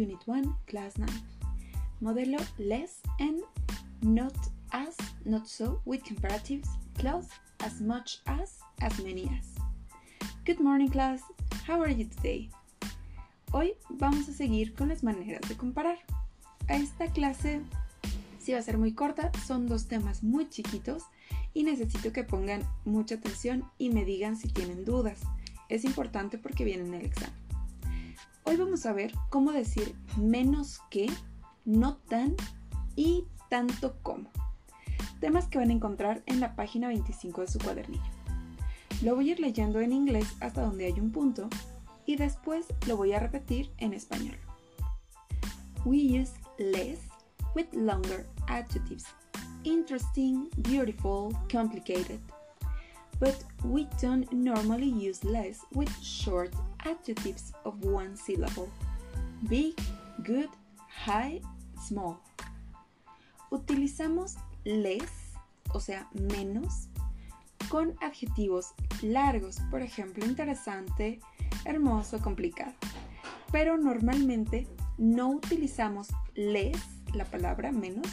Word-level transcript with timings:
Unit 0.00 0.26
1, 0.26 0.56
Class 0.66 0.96
9. 0.96 1.08
Modelo 2.00 2.40
less 2.58 3.00
and 3.18 3.42
not 4.00 4.32
as, 4.72 4.96
not 5.26 5.46
so, 5.46 5.82
with 5.84 6.02
comparatives, 6.04 6.68
close, 6.98 7.28
as 7.62 7.82
much 7.82 8.20
as, 8.26 8.60
as 8.80 8.98
many 9.02 9.30
as. 9.38 9.60
Good 10.46 10.58
morning 10.58 10.88
class, 10.88 11.20
how 11.66 11.82
are 11.82 11.90
you 11.90 12.06
today? 12.06 12.48
Hoy 13.52 13.74
vamos 13.90 14.26
a 14.30 14.32
seguir 14.32 14.74
con 14.74 14.88
las 14.88 15.02
maneras 15.02 15.46
de 15.50 15.54
comparar. 15.54 15.98
A 16.70 16.76
esta 16.76 17.06
clase 17.08 17.60
si 18.38 18.52
va 18.52 18.58
a 18.58 18.62
ser 18.62 18.78
muy 18.78 18.94
corta, 18.94 19.30
son 19.46 19.66
dos 19.66 19.86
temas 19.86 20.22
muy 20.22 20.48
chiquitos 20.48 21.02
y 21.52 21.62
necesito 21.62 22.10
que 22.10 22.24
pongan 22.24 22.62
mucha 22.86 23.16
atención 23.16 23.64
y 23.76 23.90
me 23.90 24.06
digan 24.06 24.38
si 24.38 24.48
tienen 24.48 24.86
dudas. 24.86 25.20
Es 25.68 25.84
importante 25.84 26.38
porque 26.38 26.64
viene 26.64 26.84
en 26.86 26.94
el 26.94 27.04
examen. 27.04 27.39
Hoy 28.50 28.56
vamos 28.56 28.84
a 28.84 28.92
ver 28.92 29.12
cómo 29.28 29.52
decir 29.52 29.94
menos 30.16 30.80
que, 30.90 31.08
no 31.64 31.98
tan 32.08 32.34
y 32.96 33.28
tanto 33.48 33.94
como. 34.02 34.28
Temas 35.20 35.46
que 35.46 35.58
van 35.58 35.70
a 35.70 35.72
encontrar 35.72 36.24
en 36.26 36.40
la 36.40 36.56
página 36.56 36.88
25 36.88 37.42
de 37.42 37.46
su 37.46 37.60
cuadernillo. 37.60 38.02
Lo 39.04 39.14
voy 39.14 39.28
a 39.28 39.32
ir 39.34 39.38
leyendo 39.38 39.78
en 39.78 39.92
inglés 39.92 40.26
hasta 40.40 40.62
donde 40.62 40.86
hay 40.86 40.98
un 40.98 41.12
punto 41.12 41.48
y 42.06 42.16
después 42.16 42.66
lo 42.88 42.96
voy 42.96 43.12
a 43.12 43.20
repetir 43.20 43.70
en 43.78 43.92
español. 43.92 44.36
We 45.84 45.98
use 45.98 46.32
less 46.58 46.98
with 47.54 47.68
longer 47.72 48.26
adjectives. 48.48 49.04
Interesting, 49.62 50.48
beautiful, 50.56 51.32
complicated. 51.48 52.18
But 53.20 53.44
we 53.62 53.86
don't 54.02 54.28
normally 54.32 54.90
use 54.90 55.22
less 55.22 55.60
with 55.72 55.88
short 56.02 56.52
adjectives 56.84 57.52
of 57.64 57.74
one 57.84 58.16
syllable. 58.16 58.68
Big, 59.48 59.74
good, 60.24 60.48
high, 60.88 61.40
small. 61.86 62.18
Utilizamos 63.50 64.36
less, 64.64 65.10
o 65.72 65.80
sea, 65.80 66.08
menos, 66.12 66.88
con 67.68 67.94
adjetivos 68.00 68.74
largos, 69.02 69.60
por 69.70 69.82
ejemplo, 69.82 70.24
interesante, 70.24 71.20
hermoso, 71.64 72.20
complicado. 72.20 72.74
Pero 73.52 73.76
normalmente 73.76 74.66
no 74.98 75.30
utilizamos 75.30 76.08
less, 76.34 76.80
la 77.14 77.24
palabra 77.24 77.72
menos, 77.72 78.06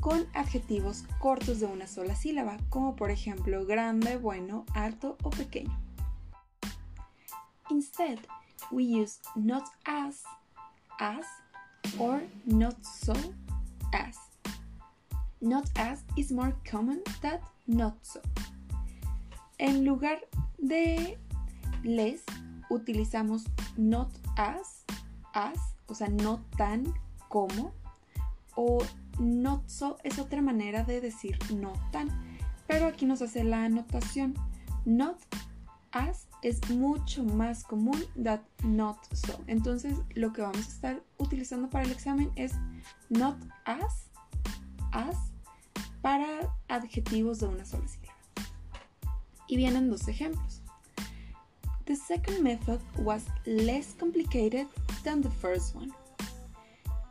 con 0.00 0.26
adjetivos 0.34 1.04
cortos 1.20 1.60
de 1.60 1.66
una 1.66 1.86
sola 1.86 2.14
sílaba, 2.16 2.56
como 2.68 2.96
por 2.96 3.10
ejemplo 3.10 3.64
grande, 3.66 4.16
bueno, 4.16 4.64
alto 4.74 5.16
o 5.22 5.30
pequeño. 5.30 5.85
Instead, 7.70 8.20
we 8.70 8.84
use 8.84 9.18
not 9.34 9.68
as, 9.86 10.22
as, 11.00 11.24
or 11.98 12.22
not 12.46 12.76
so 12.84 13.14
as. 13.92 14.16
Not 15.40 15.68
as 15.76 16.02
is 16.16 16.32
more 16.32 16.54
common 16.64 17.02
than 17.22 17.40
not 17.66 17.94
so. 18.02 18.20
En 19.58 19.84
lugar 19.84 20.20
de 20.58 21.18
les, 21.82 22.22
utilizamos 22.70 23.44
not 23.76 24.10
as, 24.36 24.84
as, 25.34 25.58
o 25.86 25.94
sea, 25.94 26.08
no 26.08 26.40
tan 26.56 26.92
como, 27.28 27.72
o 28.56 28.78
not 29.18 29.68
so 29.68 29.98
es 30.04 30.18
otra 30.18 30.42
manera 30.42 30.84
de 30.84 31.00
decir 31.00 31.38
no 31.54 31.72
tan, 31.92 32.08
pero 32.66 32.86
aquí 32.86 33.06
nos 33.06 33.22
hace 33.22 33.44
la 33.44 33.64
anotación. 33.64 34.34
Not 34.84 35.18
as 35.96 36.28
es 36.42 36.68
mucho 36.70 37.24
más 37.24 37.64
común 37.64 38.04
that 38.22 38.40
not 38.62 38.98
so. 39.14 39.42
Entonces, 39.46 39.94
lo 40.14 40.32
que 40.32 40.42
vamos 40.42 40.58
a 40.58 40.70
estar 40.70 41.02
utilizando 41.18 41.68
para 41.68 41.84
el 41.84 41.90
examen 41.90 42.30
es 42.36 42.52
not 43.08 43.36
as, 43.64 44.10
as, 44.92 45.16
para 46.02 46.54
adjetivos 46.68 47.40
de 47.40 47.46
una 47.46 47.64
sola 47.64 47.88
sílaba. 47.88 48.18
Y 49.48 49.56
vienen 49.56 49.90
dos 49.90 50.06
ejemplos. 50.08 50.62
The 51.86 51.96
second 51.96 52.40
method 52.42 52.80
was 52.98 53.24
less 53.44 53.94
complicated 53.98 54.66
than 55.02 55.22
the 55.22 55.30
first 55.30 55.74
one. 55.74 55.92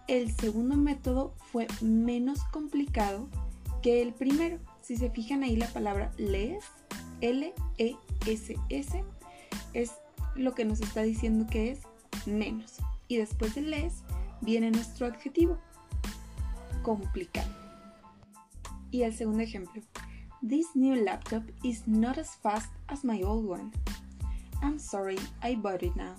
El 0.08 0.32
segundo 0.36 0.76
método 0.76 1.34
fue 1.52 1.68
menos 1.82 2.44
complicado 2.52 3.28
que 3.82 4.02
el 4.02 4.14
primero. 4.14 4.60
Si 4.82 4.98
se 4.98 5.10
fijan 5.10 5.44
ahí 5.44 5.56
la 5.56 5.68
palabra 5.70 6.12
less, 6.18 6.64
L-E-S-S, 7.22 9.04
es 9.74 9.92
lo 10.36 10.54
que 10.54 10.66
nos 10.66 10.82
está 10.82 11.02
diciendo 11.02 11.48
que 11.50 11.72
es 11.72 11.80
menos. 12.26 12.78
Y 13.08 13.18
después 13.18 13.56
de 13.56 13.62
less 13.62 14.04
viene 14.42 14.72
nuestro 14.72 15.08
adjetivo, 15.08 15.58
complicado. 16.84 17.50
Y 18.92 19.04
el 19.04 19.14
segundo 19.14 19.44
ejemplo. 19.44 19.82
This 20.48 20.68
new 20.76 20.96
laptop 20.96 21.44
is 21.64 21.88
not 21.88 22.18
as 22.18 22.36
fast 22.36 22.72
as 22.88 23.04
my 23.04 23.24
old 23.24 23.50
one. 23.50 23.72
I'm 24.62 24.80
sorry, 24.80 25.18
I 25.42 25.56
bought 25.56 25.84
it 25.84 25.96
now. 25.96 26.16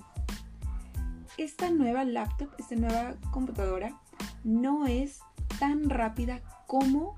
Esta 1.39 1.71
nueva 1.71 2.05
laptop, 2.05 2.49
esta 2.59 2.75
nueva 2.75 3.15
computadora, 3.31 4.01
no 4.43 4.87
es 4.87 5.21
tan 5.59 5.89
rápida 5.91 6.41
como 6.67 7.15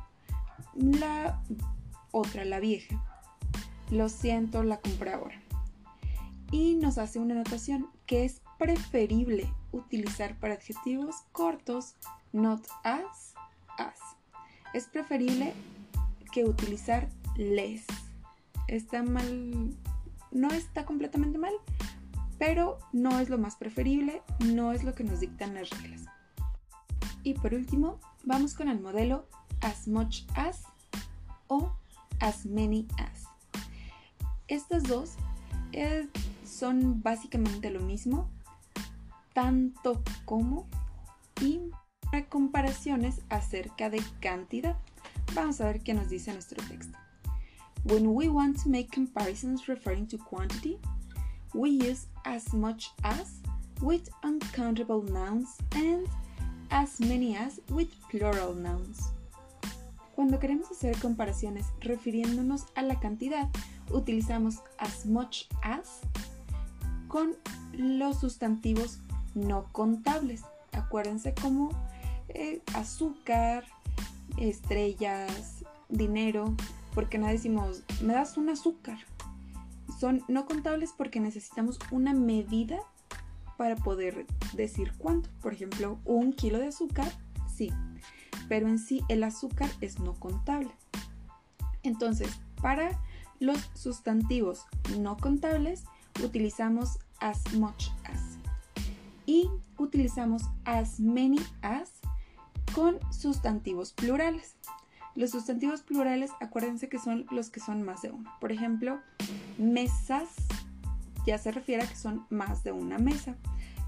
la 0.75 1.43
otra, 2.11 2.45
la 2.45 2.61
vieja. 2.61 3.03
Lo 3.91 4.09
siento, 4.09 4.63
la 4.63 4.79
compré 4.81 5.13
ahora. 5.13 5.41
Y 6.51 6.77
nos 6.77 6.99
hace 6.99 7.19
una 7.19 7.35
anotación 7.35 7.89
que 8.07 8.25
es 8.25 8.41
preferible 8.59 9.53
utilizar 9.73 10.39
para 10.39 10.55
adjetivos 10.55 11.17
cortos 11.33 11.95
not 12.33 12.67
as, 12.85 13.35
as. 13.79 13.99
Es 14.75 14.87
preferible 14.87 15.55
que 16.33 16.45
utilizar 16.45 17.09
less. 17.37 17.85
Está 18.67 19.03
mal, 19.03 19.77
no 20.31 20.49
está 20.51 20.85
completamente 20.85 21.39
mal, 21.39 21.55
pero 22.39 22.79
no 22.93 23.19
es 23.19 23.31
lo 23.31 23.39
más 23.39 23.57
preferible, 23.57 24.23
no 24.41 24.73
es 24.73 24.85
lo 24.85 24.95
que 24.95 25.05
nos 25.05 25.21
dictan 25.21 25.55
las 25.55 25.71
reglas. 25.71 26.05
Y 27.23 27.35
por 27.35 27.55
último, 27.55 27.99
vamos 28.25 28.55
con 28.55 28.69
el 28.69 28.81
modelo 28.81 29.27
as 29.61 29.89
much 29.89 30.25
as 30.35 30.63
o 31.49 31.73
as 32.21 32.45
many 32.47 32.87
as. 32.99 33.28
Estas 34.49 34.83
dos 34.85 35.13
son 36.45 37.03
básicamente 37.03 37.71
lo 37.71 37.81
mismo, 37.81 38.29
tanto 39.35 40.03
como 40.25 40.67
y 41.41 41.61
para 42.11 42.27
comparaciones 42.29 43.21
acerca 43.29 43.91
de 43.91 44.03
cantidad. 44.21 44.77
Vamos 45.35 45.61
a 45.61 45.67
ver 45.67 45.83
qué 45.83 45.93
nos 45.93 46.09
dice 46.09 46.33
nuestro 46.33 46.63
texto. 46.67 46.99
When 47.85 48.09
we 48.09 48.29
want 48.29 48.63
to 48.63 48.69
make 48.71 48.91
comparisons 48.91 49.69
referring 49.69 50.07
to 50.09 50.19
quantity, 50.19 50.79
we 51.55 51.71
use 51.71 52.07
as 52.25 52.53
much 52.55 52.91
as 53.03 53.41
with 53.81 54.09
uncountable 54.25 55.03
nouns 55.03 55.59
and 55.73 56.09
as 56.71 56.99
many 56.99 57.37
as 57.37 57.61
with 57.71 57.89
plural 58.11 58.55
nouns. 58.55 59.13
Cuando 60.19 60.41
queremos 60.41 60.69
hacer 60.73 60.99
comparaciones 60.99 61.67
refiriéndonos 61.79 62.67
a 62.75 62.83
la 62.83 62.99
cantidad, 62.99 63.49
utilizamos 63.93 64.57
as 64.77 65.07
much 65.07 65.45
as 65.63 66.01
con 67.07 67.37
los 67.73 68.19
sustantivos 68.19 68.99
no 69.37 69.69
contables. 69.71 70.43
Acuérdense 70.73 71.37
como 71.41 71.71
eh, 72.31 72.63
azúcar, 72.75 73.65
estrellas, 74.39 75.65
dinero, 75.89 76.57
porque 76.97 77.19
no 77.19 77.29
decimos, 77.29 77.85
me 78.03 78.13
das 78.13 78.37
un 78.37 78.49
azúcar, 78.49 78.99
son 80.01 80.25
no 80.27 80.47
contables 80.47 80.93
porque 80.99 81.21
necesitamos 81.21 81.79
una 81.93 82.13
medida 82.13 82.81
para 83.57 83.77
poder 83.77 84.27
decir 84.55 84.95
cuánto. 84.99 85.31
Por 85.41 85.53
ejemplo, 85.53 86.01
un 86.05 86.33
kilo 86.33 86.59
de 86.59 86.67
azúcar, 86.67 87.07
sí, 87.55 87.71
pero 88.49 88.69
en 88.69 88.79
sí 88.79 89.03
el 89.09 89.23
azúcar 89.25 89.71
es 89.81 89.99
no 89.99 90.15
contable. 90.15 90.71
Entonces, 91.83 92.41
para 92.61 92.99
los 93.41 93.71
sustantivos 93.75 94.67
no 94.99 95.17
contables, 95.17 95.85
utilizamos 96.25 96.99
as 97.21 97.55
much 97.55 97.89
as. 98.05 98.39
Y 99.27 99.49
utilizamos 99.77 100.43
as 100.65 100.99
many 100.99 101.39
as 101.63 101.91
con 102.75 102.99
sustantivos 103.13 103.93
plurales. 103.93 104.57
Los 105.15 105.31
sustantivos 105.31 105.83
plurales, 105.83 106.31
acuérdense 106.41 106.89
que 106.89 106.99
son 106.99 107.27
los 107.31 107.51
que 107.51 107.61
son 107.61 107.83
más 107.83 108.03
de 108.03 108.11
uno. 108.11 108.31
Por 108.41 108.53
ejemplo, 108.53 109.01
mesas 109.59 110.29
ya 111.27 111.39
se 111.39 111.51
refiere 111.51 111.83
a 111.83 111.89
que 111.89 111.97
son 111.97 112.27
más 112.31 112.65
de 112.65 112.73
una 112.73 112.99
mesa. 112.99 113.37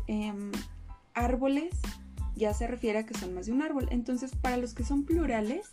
Em, 0.07 0.51
árboles 1.15 1.71
ya 2.41 2.55
se 2.55 2.67
refiere 2.67 3.01
a 3.01 3.07
que 3.07 3.17
son 3.17 3.35
más 3.35 3.47
de 3.47 3.53
un 3.53 3.61
árbol. 3.61 3.87
Entonces, 3.91 4.35
para 4.35 4.57
los 4.57 4.73
que 4.73 4.83
son 4.83 5.05
plurales, 5.05 5.71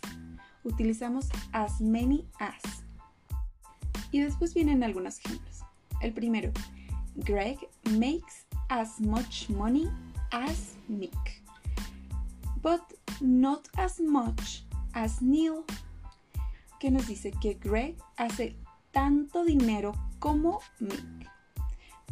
utilizamos 0.64 1.28
as 1.52 1.80
many 1.80 2.28
as. 2.38 2.84
Y 4.12 4.20
después 4.20 4.52
vienen 4.52 4.84
algunos 4.84 5.18
ejemplos. 5.18 5.62
El 6.02 6.12
primero, 6.12 6.52
Greg 7.16 7.58
makes 7.92 8.46
as 8.68 9.00
much 9.00 9.48
money 9.48 9.88
as 10.30 10.74
Nick, 10.88 11.42
but 12.62 12.82
not 13.20 13.66
as 13.78 13.98
much 13.98 14.66
as 14.92 15.22
Neil, 15.22 15.64
que 16.78 16.90
nos 16.90 17.06
dice 17.08 17.32
que 17.40 17.54
Greg 17.54 17.96
hace 18.18 18.56
tanto 18.92 19.44
dinero 19.44 19.92
como 20.18 20.60
Nick, 20.80 21.30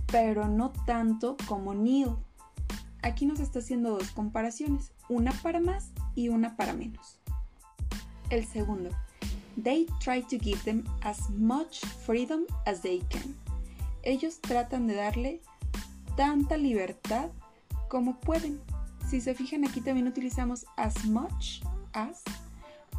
pero 0.06 0.48
no 0.48 0.72
tanto 0.86 1.36
como 1.46 1.74
Neil. 1.74 2.16
Aquí 3.06 3.24
nos 3.24 3.38
está 3.38 3.60
haciendo 3.60 3.90
dos 3.90 4.10
comparaciones, 4.10 4.90
una 5.08 5.30
para 5.30 5.60
más 5.60 5.92
y 6.16 6.28
una 6.28 6.56
para 6.56 6.72
menos. 6.72 7.20
El 8.30 8.44
segundo, 8.44 8.90
they 9.62 9.86
try 10.00 10.22
to 10.22 10.36
give 10.40 10.58
them 10.64 10.82
as 11.02 11.30
much 11.30 11.86
freedom 12.04 12.40
as 12.64 12.82
they 12.82 12.98
can. 13.08 13.36
Ellos 14.02 14.40
tratan 14.40 14.88
de 14.88 14.96
darle 14.96 15.40
tanta 16.16 16.56
libertad 16.56 17.30
como 17.88 18.18
pueden. 18.18 18.60
Si 19.08 19.20
se 19.20 19.36
fijan 19.36 19.64
aquí 19.64 19.80
también 19.80 20.08
utilizamos 20.08 20.66
as 20.76 21.04
much 21.04 21.62
as 21.92 22.24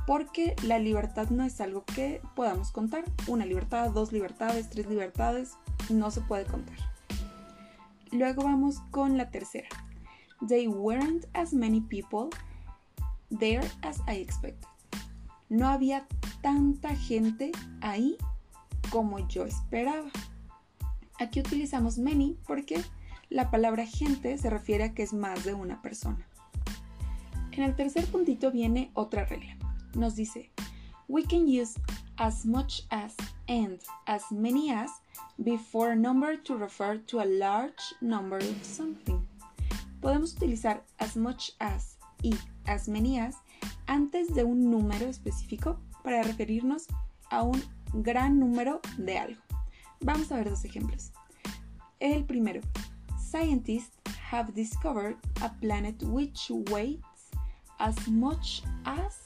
porque 0.05 0.55
la 0.63 0.79
libertad 0.79 1.31
no 1.31 1.43
es 1.43 1.59
algo 1.59 1.83
que 1.83 2.21
podamos 2.33 2.71
contar. 2.71 3.03
Una 3.27 3.45
libertad, 3.45 3.91
dos 3.91 4.13
libertades, 4.13 4.69
tres 4.69 4.87
libertades, 4.87 5.57
no 5.89 6.11
se 6.11 6.21
puede 6.21 6.45
contar. 6.45 6.77
Luego 8.13 8.43
vamos 8.43 8.79
con 8.89 9.17
la 9.17 9.31
tercera. 9.31 9.67
They 10.41 10.67
weren't 10.67 11.25
as 11.33 11.53
many 11.53 11.81
people 11.81 12.29
there 13.31 13.63
as 13.83 14.01
I 14.07 14.17
expected. 14.17 14.67
No 15.49 15.67
había 15.67 16.05
tanta 16.41 16.95
gente 16.95 17.51
ahí 17.81 18.17
como 18.91 19.19
yo 19.27 19.45
esperaba. 19.45 20.11
Aquí 21.19 21.39
utilizamos 21.39 21.97
many 21.97 22.37
porque 22.45 22.83
la 23.29 23.49
palabra 23.49 23.85
gente 23.85 24.37
se 24.37 24.49
refiere 24.49 24.83
a 24.83 24.93
que 24.93 25.03
es 25.03 25.13
más 25.13 25.43
de 25.43 25.53
una 25.53 25.81
persona. 25.81 26.27
En 27.51 27.63
el 27.63 27.75
tercer 27.75 28.05
puntito 28.05 28.51
viene 28.51 28.91
otra 28.93 29.25
regla. 29.25 29.57
Nos 29.95 30.15
dice, 30.15 30.51
we 31.07 31.23
can 31.23 31.47
use 31.47 31.79
as 32.17 32.45
much 32.45 32.85
as 32.91 33.15
and 33.47 33.79
as 34.05 34.31
many 34.31 34.71
as 34.71 34.91
before 35.43 35.91
a 35.91 35.95
number 35.95 36.37
to 36.43 36.55
refer 36.55 36.97
to 37.07 37.19
a 37.19 37.25
large 37.25 37.95
number 37.99 38.37
of 38.37 38.63
something. 38.63 39.26
Podemos 40.07 40.35
utilizar 40.35 40.85
as 40.99 41.17
much 41.17 41.51
as 41.59 41.97
y 42.23 42.33
as 42.65 42.87
many 42.87 43.19
as 43.19 43.35
antes 43.87 44.33
de 44.33 44.45
un 44.45 44.71
número 44.71 45.05
específico 45.09 45.81
para 46.01 46.23
referirnos 46.23 46.87
a 47.29 47.43
un 47.43 47.61
gran 47.91 48.39
número 48.39 48.79
de 48.97 49.17
algo. 49.17 49.41
Vamos 49.99 50.31
a 50.31 50.37
ver 50.37 50.49
dos 50.49 50.63
ejemplos. 50.63 51.11
El 51.99 52.23
primero, 52.23 52.61
scientists 53.19 53.91
have 54.31 54.53
discovered 54.53 55.17
a 55.41 55.49
planet 55.59 56.01
which 56.03 56.49
weighs 56.71 57.01
as 57.79 58.07
much 58.07 58.63
as 58.85 59.19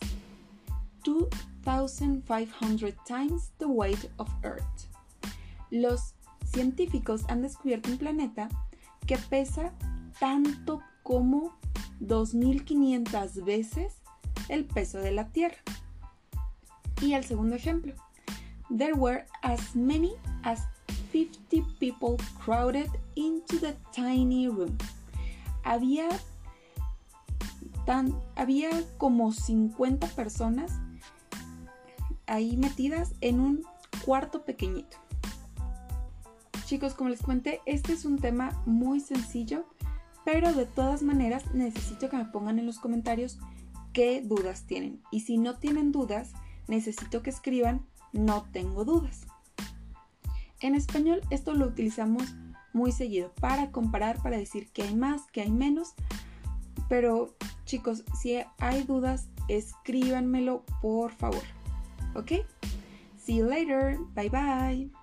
2,500 1.03 2.95
times 3.05 3.51
the 3.59 3.67
weight 3.67 4.09
of 4.17 4.27
Earth. 4.41 4.87
Los 5.69 6.15
científicos 6.43 7.23
han 7.27 7.43
descubierto 7.43 7.91
un 7.91 7.99
planeta 7.99 8.49
que 9.05 9.19
pesa 9.29 9.71
tanto 10.21 10.83
como 11.01 11.57
2.500 11.99 13.43
veces 13.43 13.95
el 14.49 14.65
peso 14.65 14.99
de 14.99 15.11
la 15.11 15.29
Tierra. 15.29 15.57
Y 17.01 17.13
el 17.13 17.23
segundo 17.23 17.55
ejemplo. 17.55 17.95
There 18.69 18.93
were 18.93 19.25
as 19.41 19.75
many 19.75 20.13
as 20.43 20.61
50 21.11 21.65
people 21.79 22.17
crowded 22.39 22.87
into 23.15 23.59
the 23.59 23.75
tiny 23.93 24.47
room. 24.47 24.77
Había, 25.63 26.07
tan, 27.87 28.15
había 28.35 28.69
como 28.99 29.33
50 29.33 30.05
personas 30.09 30.71
ahí 32.27 32.57
metidas 32.57 33.15
en 33.21 33.39
un 33.39 33.65
cuarto 34.05 34.45
pequeñito. 34.45 34.97
Chicos, 36.65 36.93
como 36.93 37.09
les 37.09 37.23
cuente, 37.23 37.59
este 37.65 37.93
es 37.93 38.05
un 38.05 38.19
tema 38.19 38.61
muy 38.67 38.99
sencillo, 38.99 39.65
pero 40.25 40.53
de 40.53 40.65
todas 40.65 41.01
maneras 41.01 41.53
necesito 41.53 42.09
que 42.09 42.17
me 42.17 42.25
pongan 42.25 42.59
en 42.59 42.65
los 42.65 42.79
comentarios 42.79 43.39
qué 43.93 44.21
dudas 44.21 44.65
tienen. 44.65 45.01
Y 45.11 45.21
si 45.21 45.37
no 45.37 45.57
tienen 45.57 45.91
dudas, 45.91 46.31
necesito 46.67 47.21
que 47.21 47.29
escriban 47.29 47.85
no 48.13 48.43
tengo 48.51 48.85
dudas. 48.85 49.27
En 50.59 50.75
español 50.75 51.21
esto 51.29 51.53
lo 51.53 51.65
utilizamos 51.65 52.23
muy 52.73 52.91
seguido 52.91 53.31
para 53.39 53.71
comparar, 53.71 54.21
para 54.21 54.37
decir 54.37 54.69
que 54.71 54.83
hay 54.83 54.95
más, 54.95 55.23
que 55.31 55.41
hay 55.41 55.51
menos. 55.51 55.93
Pero 56.87 57.35
chicos, 57.65 58.03
si 58.19 58.37
hay 58.59 58.83
dudas, 58.83 59.27
escríbanmelo 59.47 60.63
por 60.81 61.11
favor. 61.11 61.43
¿Ok? 62.15 62.31
See 63.17 63.37
you 63.37 63.45
later. 63.45 63.97
Bye 64.13 64.29
bye. 64.29 65.00